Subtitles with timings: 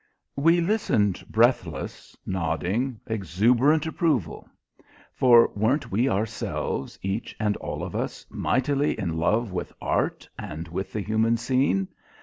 [0.35, 4.49] We listened breathless, nodding exuberant approval.
[5.13, 10.67] For weren't we ourselves, each and all of us, mightily in love with art and
[10.67, 11.87] with the human scene?